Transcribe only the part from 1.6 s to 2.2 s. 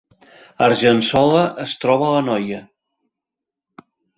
es troba a